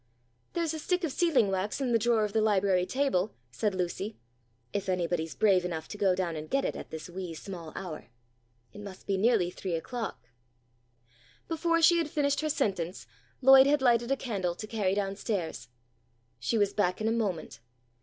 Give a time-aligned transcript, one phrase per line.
[0.53, 4.17] "There's a stick of sealing wax in the drawer of the library table," said Lucy,
[4.73, 8.07] "if anybody's brave enough to go down and get it at this 'wee sma' hour.'
[8.73, 10.27] It must be nearly three o'clock."
[11.47, 13.05] Before she had finished her sentence
[13.43, 15.67] Lloyd had lighted a candle to carry down stairs.
[16.39, 17.59] She was back in a moment.